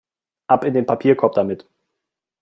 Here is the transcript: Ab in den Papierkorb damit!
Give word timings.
Ab 0.47 0.63
in 0.63 0.73
den 0.73 0.87
Papierkorb 0.87 1.35
damit! 1.35 1.69